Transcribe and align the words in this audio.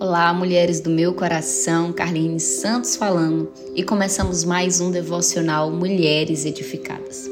Olá, 0.00 0.32
mulheres 0.32 0.80
do 0.80 0.88
meu 0.88 1.12
coração, 1.12 1.92
Carline 1.92 2.40
Santos 2.40 2.96
falando, 2.96 3.52
e 3.76 3.82
começamos 3.82 4.44
mais 4.44 4.80
um 4.80 4.90
devocional 4.90 5.70
Mulheres 5.70 6.46
Edificadas. 6.46 7.30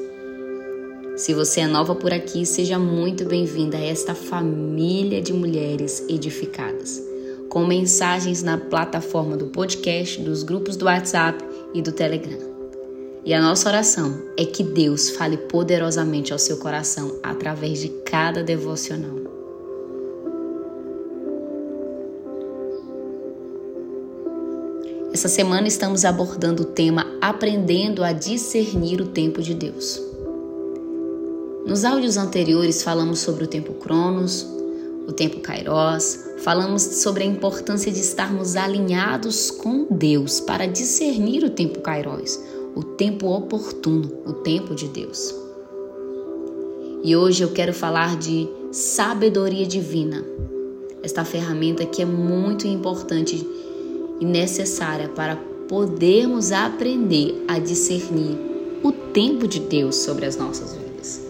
Se 1.17 1.32
você 1.32 1.61
é 1.61 1.67
nova 1.67 1.95
por 1.95 2.12
aqui, 2.12 2.45
seja 2.45 2.79
muito 2.79 3.25
bem-vinda 3.25 3.79
a 3.79 3.82
esta 3.82 4.14
família 4.14 5.23
de 5.23 5.32
mulheres 5.32 6.04
edificadas, 6.11 7.03
com 7.49 7.64
mensagens 7.64 8.43
na 8.43 8.59
plataforma 8.59 9.35
do 9.35 9.46
podcast, 9.46 10.21
dos 10.21 10.43
grupos 10.43 10.77
do 10.77 10.85
WhatsApp 10.85 11.43
e 11.73 11.80
do 11.80 11.91
Telegram. 11.91 12.39
E 13.25 13.32
a 13.32 13.41
nossa 13.41 13.66
oração 13.66 14.23
é 14.37 14.45
que 14.45 14.62
Deus 14.62 15.09
fale 15.09 15.39
poderosamente 15.39 16.35
ao 16.35 16.39
seu 16.39 16.59
coração 16.59 17.19
através 17.22 17.80
de 17.80 17.89
cada 18.05 18.43
devocional. 18.43 19.28
Essa 25.11 25.26
semana 25.26 25.67
estamos 25.67 26.04
abordando 26.04 26.64
o 26.64 26.67
tema 26.67 27.07
Aprendendo 27.18 28.04
a 28.04 28.12
discernir 28.12 29.00
o 29.00 29.07
tempo 29.07 29.40
de 29.40 29.54
Deus. 29.54 29.99
Nos 31.66 31.82
áudios 31.82 32.19
anteriores 32.19 32.83
falamos 32.83 33.20
sobre 33.20 33.44
o 33.44 33.47
tempo 33.47 33.72
Cronos, 33.75 34.47
o 35.06 35.12
tempo 35.12 35.41
Kairos, 35.41 36.19
falamos 36.39 36.83
sobre 36.83 37.25
a 37.25 37.27
importância 37.27 37.91
de 37.91 38.00
estarmos 38.00 38.55
alinhados 38.55 39.50
com 39.50 39.86
Deus 39.91 40.41
para 40.41 40.66
discernir 40.66 41.42
o 41.42 41.50
tempo 41.50 41.80
Kairos, 41.80 42.38
o 42.75 42.83
tempo 42.83 43.28
oportuno, 43.28 44.12
o 44.27 44.34
tempo 44.34 44.75
de 44.75 44.88
Deus. 44.88 45.34
E 47.02 47.16
hoje 47.16 47.42
eu 47.42 47.50
quero 47.50 47.72
falar 47.72 48.19
de 48.19 48.47
sabedoria 48.70 49.66
divina, 49.66 50.22
esta 51.02 51.24
ferramenta 51.24 51.86
que 51.86 52.02
é 52.02 52.05
muito 52.05 52.66
importante 52.66 53.46
e 54.20 54.24
necessária 54.24 55.08
para 55.08 55.36
podermos 55.69 56.50
aprender 56.50 57.44
a 57.47 57.58
discernir 57.58 58.38
o 58.83 58.91
tempo 58.91 59.47
de 59.47 59.61
Deus 59.61 59.97
sobre 59.97 60.27
as 60.27 60.36
nossas 60.36 60.74
vidas. 60.74 61.20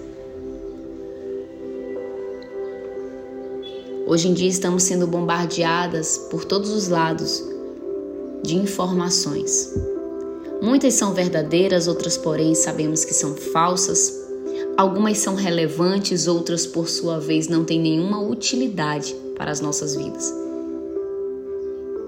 Hoje 4.06 4.28
em 4.28 4.32
dia 4.32 4.48
estamos 4.48 4.84
sendo 4.84 5.06
bombardeadas 5.06 6.28
por 6.30 6.44
todos 6.44 6.70
os 6.70 6.88
lados 6.88 7.44
de 8.42 8.56
informações. 8.56 9.74
Muitas 10.62 10.94
são 10.94 11.12
verdadeiras, 11.12 11.86
outras, 11.86 12.16
porém, 12.16 12.54
sabemos 12.54 13.04
que 13.04 13.12
são 13.12 13.34
falsas. 13.34 14.26
Algumas 14.76 15.18
são 15.18 15.34
relevantes, 15.34 16.26
outras, 16.26 16.66
por 16.66 16.88
sua 16.88 17.20
vez, 17.20 17.48
não 17.48 17.64
têm 17.64 17.80
nenhuma 17.80 18.20
utilidade 18.20 19.14
para 19.36 19.50
as 19.50 19.60
nossas 19.60 19.94
vidas. 19.94 20.47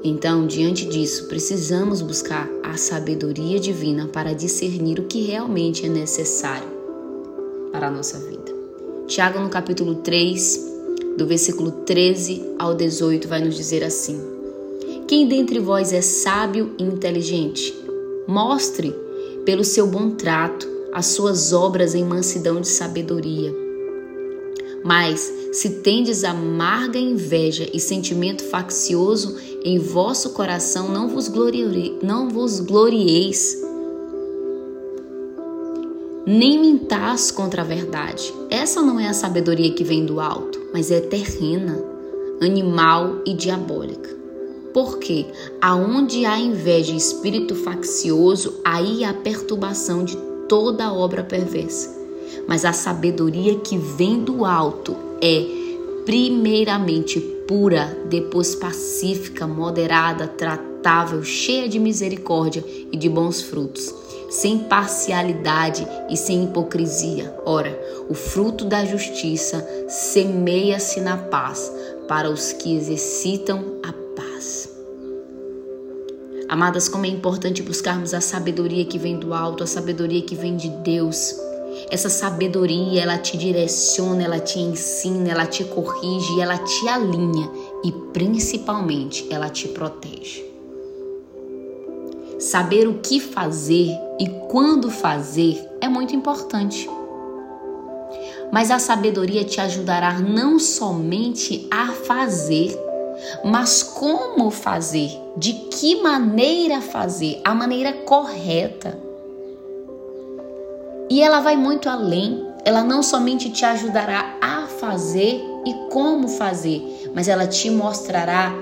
Então, 0.03 0.47
diante 0.47 0.87
disso, 0.87 1.27
precisamos 1.27 2.01
buscar 2.01 2.49
a 2.63 2.77
sabedoria 2.79 3.61
divina 3.61 4.09
para 4.09 4.33
discernir 4.33 4.99
o 4.99 5.05
que 5.05 5.21
realmente 5.21 5.85
é 5.85 5.89
necessário 5.91 6.69
para 7.71 7.89
a 7.89 7.91
nossa 7.91 8.19
vida. 8.19 8.51
Tiago, 9.07 9.41
no 9.41 9.51
capítulo 9.51 9.97
3, 9.97 10.71
do 11.19 11.27
versículo 11.27 11.71
13 11.85 12.55
ao 12.59 12.75
18, 12.75 13.29
vai 13.29 13.45
nos 13.45 13.55
dizer 13.55 13.85
assim: 13.85 14.19
Quem 15.07 15.29
dentre 15.29 15.59
vós 15.59 15.93
é 15.93 16.01
sábio 16.01 16.75
e 16.79 16.83
inteligente, 16.83 17.75
mostre 18.27 18.95
pelo 19.45 19.65
seu 19.65 19.87
bom 19.87 20.13
trato 20.13 20.67
as 20.95 21.07
suas 21.07 21.53
obras 21.53 21.95
em 21.95 22.05
mansidão 22.05 22.61
de 22.61 22.69
sabedoria. 22.69 23.70
Mas, 24.83 25.33
se 25.53 25.81
tendes 25.81 26.25
amarga 26.25 26.99
inveja 26.99 27.69
e 27.73 27.79
sentimento 27.79 28.43
faccioso 28.45 29.37
em 29.63 29.79
vosso 29.79 30.31
coração, 30.31 30.89
não 30.89 31.09
vos, 31.09 31.29
glori... 31.29 31.99
não 32.03 32.29
vos 32.29 32.61
glorieis, 32.61 33.61
nem 36.27 36.59
mintais 36.59 37.31
contra 37.31 37.63
a 37.63 37.65
verdade. 37.65 38.33
Essa 38.49 38.81
não 38.81 38.99
é 38.99 39.09
a 39.09 39.15
sabedoria 39.15 39.73
que 39.73 39.85
vem 39.85 40.07
do 40.07 40.21
alto, 40.21 40.61
mas 40.73 40.91
é 40.91 41.01
terrena, 41.01 41.83
animal 42.41 43.21
e 43.27 43.35
diabólica. 43.35 44.09
Porque 44.73 45.27
aonde 45.61 46.25
há 46.25 46.39
inveja 46.39 46.93
e 46.93 46.97
espírito 46.97 47.55
faccioso, 47.55 48.61
aí 48.65 49.05
há 49.05 49.13
perturbação 49.13 50.05
de 50.05 50.17
toda 50.49 50.93
obra 50.93 51.25
perversa. 51.25 52.00
Mas 52.47 52.65
a 52.65 52.73
sabedoria 52.73 53.57
que 53.57 53.77
vem 53.77 54.23
do 54.23 54.45
alto 54.45 54.97
é, 55.23 55.61
primeiramente, 56.05 57.21
pura, 57.47 57.97
depois 58.09 58.55
pacífica, 58.55 59.47
moderada, 59.47 60.27
tratável, 60.27 61.23
cheia 61.23 61.69
de 61.69 61.79
misericórdia 61.79 62.65
e 62.91 62.97
de 62.97 63.09
bons 63.09 63.43
frutos, 63.43 63.95
sem 64.31 64.59
parcialidade 64.59 65.87
e 66.09 66.17
sem 66.17 66.45
hipocrisia. 66.45 67.35
Ora, 67.45 67.79
o 68.09 68.15
fruto 68.15 68.65
da 68.65 68.85
justiça 68.85 69.67
semeia-se 69.89 71.01
na 71.01 71.17
paz 71.17 71.71
para 72.09 72.31
os 72.31 72.53
que 72.53 72.75
exercitam 72.77 73.79
a 73.83 73.93
paz. 74.17 74.69
Amadas, 76.49 76.89
como 76.89 77.07
é 77.07 77.09
importante 77.09 77.63
buscarmos 77.63 78.15
a 78.15 78.21
sabedoria 78.21 78.85
que 78.85 78.99
vem 78.99 79.19
do 79.19 79.35
alto, 79.35 79.63
a 79.63 79.67
sabedoria 79.67 80.23
que 80.23 80.35
vem 80.35 80.57
de 80.57 80.69
Deus 80.69 81.37
essa 81.91 82.09
sabedoria, 82.09 83.03
ela 83.03 83.19
te 83.19 83.37
direciona, 83.37 84.23
ela 84.23 84.39
te 84.39 84.61
ensina, 84.61 85.31
ela 85.31 85.45
te 85.45 85.65
corrige, 85.65 86.41
ela 86.41 86.57
te 86.57 86.89
alinha 86.89 87.51
e 87.85 87.91
principalmente 88.13 89.27
ela 89.31 89.51
te 89.51 89.67
protege. 89.69 90.49
Saber 92.39 92.87
o 92.87 92.99
que 93.01 93.19
fazer 93.19 93.91
e 94.19 94.29
quando 94.49 94.91
fazer 94.91 95.63
é 95.81 95.89
muito 95.89 96.15
importante. 96.15 96.89
Mas 98.53 98.71
a 98.71 98.79
sabedoria 98.79 99.45
te 99.45 99.61
ajudará 99.61 100.19
não 100.19 100.59
somente 100.59 101.67
a 101.71 101.89
fazer, 101.89 102.77
mas 103.45 103.83
como 103.83 104.51
fazer, 104.51 105.11
de 105.37 105.53
que 105.53 106.01
maneira 106.01 106.81
fazer, 106.81 107.41
a 107.45 107.55
maneira 107.55 107.93
correta. 107.93 109.10
E 111.11 111.21
ela 111.21 111.41
vai 111.41 111.57
muito 111.57 111.89
além. 111.89 112.47
Ela 112.65 112.85
não 112.85 113.03
somente 113.03 113.51
te 113.51 113.65
ajudará 113.65 114.37
a 114.41 114.69
fazer 114.69 115.43
e 115.67 115.75
como 115.91 116.29
fazer, 116.29 117.11
mas 117.13 117.27
ela 117.27 117.49
te 117.49 117.69
mostrará 117.69 118.55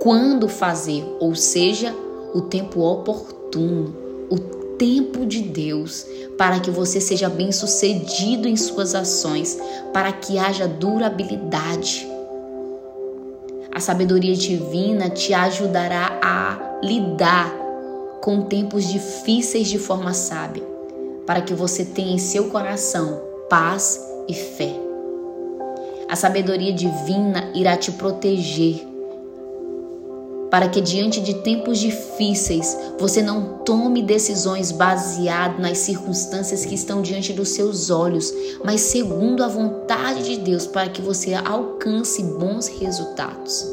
quando 0.00 0.48
fazer, 0.48 1.04
ou 1.18 1.34
seja, 1.34 1.92
o 2.32 2.42
tempo 2.42 2.80
oportuno, 2.80 3.96
o 4.30 4.38
tempo 4.76 5.26
de 5.26 5.40
Deus, 5.40 6.06
para 6.38 6.60
que 6.60 6.70
você 6.70 7.00
seja 7.00 7.28
bem-sucedido 7.28 8.48
em 8.48 8.56
suas 8.56 8.94
ações, 8.94 9.58
para 9.92 10.12
que 10.12 10.38
haja 10.38 10.68
durabilidade. 10.68 12.06
A 13.74 13.80
sabedoria 13.80 14.36
divina 14.36 15.10
te 15.10 15.34
ajudará 15.34 16.18
a 16.22 16.78
lidar 16.82 17.52
com 18.20 18.42
tempos 18.42 18.86
difíceis 18.86 19.68
de 19.68 19.78
forma 19.78 20.12
sábia 20.12 20.71
para 21.32 21.40
que 21.40 21.54
você 21.54 21.82
tenha 21.82 22.12
em 22.12 22.18
seu 22.18 22.50
coração 22.50 23.18
paz 23.48 23.98
e 24.28 24.34
fé. 24.34 24.70
A 26.06 26.14
sabedoria 26.14 26.74
divina 26.74 27.50
irá 27.54 27.74
te 27.74 27.90
proteger, 27.92 28.86
para 30.50 30.68
que 30.68 30.82
diante 30.82 31.22
de 31.22 31.32
tempos 31.36 31.78
difíceis 31.78 32.76
você 33.00 33.22
não 33.22 33.60
tome 33.64 34.02
decisões 34.02 34.70
baseadas 34.72 35.58
nas 35.58 35.78
circunstâncias 35.78 36.66
que 36.66 36.74
estão 36.74 37.00
diante 37.00 37.32
dos 37.32 37.48
seus 37.48 37.88
olhos, 37.88 38.30
mas 38.62 38.82
segundo 38.82 39.42
a 39.42 39.48
vontade 39.48 40.24
de 40.24 40.36
Deus, 40.36 40.66
para 40.66 40.90
que 40.90 41.00
você 41.00 41.32
alcance 41.32 42.22
bons 42.22 42.66
resultados. 42.68 43.66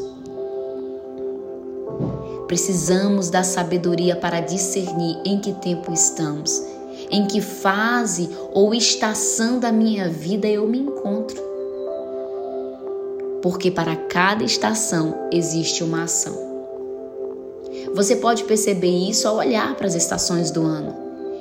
Precisamos 2.48 3.30
da 3.30 3.44
sabedoria 3.44 4.16
para 4.16 4.40
discernir 4.40 5.22
em 5.26 5.42
que 5.42 5.52
tempo 5.56 5.92
estamos 5.92 6.79
em 7.10 7.26
que 7.26 7.42
fase 7.42 8.30
ou 8.52 8.74
estação 8.74 9.60
da 9.60 9.72
minha 9.72 10.10
vida 10.10 10.48
eu 10.48 10.68
me 10.68 10.80
encontro. 10.80 11.42
Porque 13.42 13.72
para 13.72 13.96
cada 13.96 14.44
estação 14.44 15.30
existe 15.32 15.84
uma 15.84 16.04
ação. 16.04 16.38
Você 17.94 18.18
pode 18.18 18.44
perceber 18.44 19.10
isso 19.10 19.28
ao 19.28 19.38
olhar 19.38 19.76
para 19.76 19.88
as 19.88 19.96
estações 19.96 20.52
do 20.52 20.62
ano. 20.62 20.96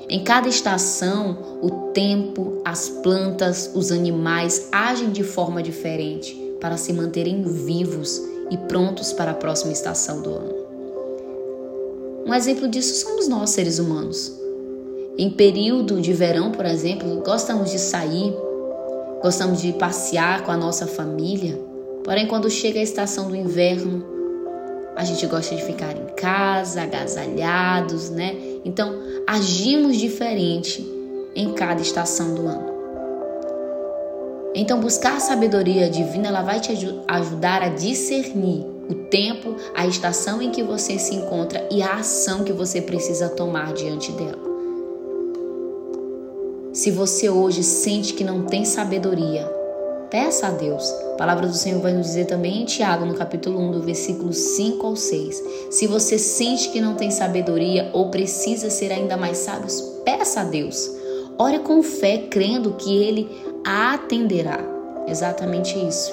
Em 0.08 0.24
cada 0.24 0.48
estação, 0.48 1.58
o 1.60 1.70
tempo, 1.92 2.62
as 2.64 2.88
plantas, 2.88 3.70
os 3.74 3.92
animais 3.92 4.68
agem 4.72 5.10
de 5.10 5.22
forma 5.22 5.62
diferente 5.62 6.34
para 6.60 6.76
se 6.76 6.92
manterem 6.92 7.42
vivos 7.42 8.22
e 8.50 8.56
prontos 8.56 9.12
para 9.12 9.32
a 9.32 9.34
próxima 9.34 9.72
estação 9.72 10.22
do 10.22 10.30
ano. 10.30 10.54
Um 12.26 12.34
exemplo 12.34 12.68
disso 12.68 12.94
somos 13.02 13.28
nós, 13.28 13.50
seres 13.50 13.78
humanos. 13.78 14.47
Em 15.18 15.28
período 15.30 16.00
de 16.00 16.12
verão, 16.12 16.52
por 16.52 16.64
exemplo, 16.64 17.20
gostamos 17.24 17.72
de 17.72 17.78
sair, 17.80 18.32
gostamos 19.20 19.60
de 19.60 19.72
passear 19.72 20.44
com 20.44 20.52
a 20.52 20.56
nossa 20.56 20.86
família, 20.86 21.60
porém, 22.04 22.28
quando 22.28 22.48
chega 22.48 22.78
a 22.78 22.82
estação 22.84 23.26
do 23.26 23.34
inverno, 23.34 24.06
a 24.94 25.02
gente 25.02 25.26
gosta 25.26 25.56
de 25.56 25.64
ficar 25.64 25.90
em 25.90 26.06
casa, 26.14 26.82
agasalhados, 26.82 28.10
né? 28.10 28.32
Então, 28.64 28.94
agimos 29.26 29.96
diferente 29.96 30.88
em 31.34 31.52
cada 31.52 31.82
estação 31.82 32.36
do 32.36 32.46
ano. 32.46 32.78
Então, 34.54 34.78
buscar 34.78 35.16
a 35.16 35.20
sabedoria 35.20 35.90
divina, 35.90 36.28
ela 36.28 36.42
vai 36.42 36.60
te 36.60 36.70
ajudar 37.08 37.62
a 37.62 37.70
discernir 37.70 38.64
o 38.88 38.94
tempo, 39.10 39.56
a 39.74 39.84
estação 39.84 40.40
em 40.40 40.52
que 40.52 40.62
você 40.62 40.96
se 40.96 41.16
encontra 41.16 41.66
e 41.72 41.82
a 41.82 41.94
ação 41.94 42.44
que 42.44 42.52
você 42.52 42.80
precisa 42.80 43.28
tomar 43.28 43.72
diante 43.72 44.12
dela. 44.12 44.47
Se 46.72 46.90
você 46.90 47.30
hoje 47.30 47.62
sente 47.62 48.12
que 48.12 48.22
não 48.22 48.44
tem 48.44 48.64
sabedoria, 48.64 49.44
peça 50.10 50.48
a 50.48 50.50
Deus. 50.50 50.84
A 51.12 51.16
palavra 51.16 51.46
do 51.46 51.54
Senhor 51.54 51.80
vai 51.80 51.92
nos 51.92 52.08
dizer 52.08 52.26
também 52.26 52.62
em 52.62 52.64
Tiago, 52.66 53.06
no 53.06 53.14
capítulo 53.14 53.58
1, 53.58 53.72
do 53.72 53.82
versículo 53.82 54.32
5 54.32 54.86
ao 54.86 54.94
6. 54.94 55.42
Se 55.70 55.86
você 55.86 56.18
sente 56.18 56.68
que 56.68 56.80
não 56.80 56.94
tem 56.94 57.10
sabedoria 57.10 57.90
ou 57.94 58.10
precisa 58.10 58.68
ser 58.68 58.92
ainda 58.92 59.16
mais 59.16 59.38
sábio, 59.38 59.68
peça 60.04 60.42
a 60.42 60.44
Deus. 60.44 60.90
Ore 61.38 61.60
com 61.60 61.82
fé, 61.82 62.18
crendo 62.30 62.74
que 62.74 62.94
Ele 62.94 63.28
a 63.64 63.94
atenderá. 63.94 64.60
Exatamente 65.06 65.78
isso. 65.78 66.12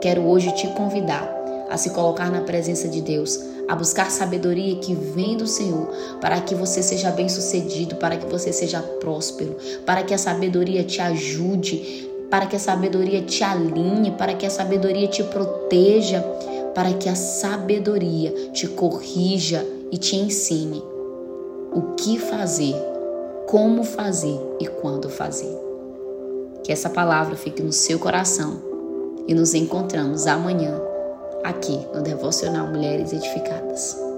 Quero 0.00 0.22
hoje 0.22 0.52
te 0.52 0.66
convidar 0.68 1.32
a 1.70 1.76
se 1.76 1.90
colocar 1.90 2.30
na 2.30 2.40
presença 2.40 2.88
de 2.88 3.00
Deus, 3.00 3.40
a 3.68 3.74
buscar 3.74 4.10
sabedoria 4.10 4.76
que 4.76 4.94
vem 4.94 5.36
do 5.36 5.46
Senhor, 5.46 5.88
para 6.20 6.40
que 6.40 6.54
você 6.54 6.82
seja 6.82 7.10
bem-sucedido, 7.10 7.96
para 7.96 8.16
que 8.16 8.26
você 8.26 8.52
seja 8.52 8.80
próspero, 8.80 9.56
para 9.86 10.02
que 10.02 10.12
a 10.12 10.18
sabedoria 10.18 10.84
te 10.84 11.00
ajude, 11.00 12.10
para 12.30 12.46
que 12.46 12.56
a 12.56 12.58
sabedoria 12.58 13.22
te 13.22 13.42
alinhe, 13.42 14.10
para 14.12 14.34
que 14.34 14.46
a 14.46 14.50
sabedoria 14.50 15.08
te 15.08 15.22
proteja, 15.22 16.22
para 16.74 16.92
que 16.92 17.08
a 17.08 17.14
sabedoria 17.14 18.32
te 18.52 18.66
corrija 18.66 19.64
e 19.90 19.96
te 19.96 20.16
ensine 20.16 20.82
o 21.72 21.94
que 21.96 22.18
fazer 22.18 22.74
como 23.46 23.84
fazer 23.84 24.40
e 24.60 24.66
quando 24.66 25.08
fazer. 25.08 25.56
Que 26.62 26.72
essa 26.72 26.88
palavra 26.88 27.36
fique 27.36 27.62
no 27.62 27.72
seu 27.72 27.98
coração 27.98 28.58
e 29.28 29.34
nos 29.34 29.54
encontramos 29.54 30.26
amanhã 30.26 30.80
aqui 31.44 31.86
no 31.94 32.02
Devocional 32.02 32.66
Mulheres 32.66 33.12
Edificadas. 33.12 34.13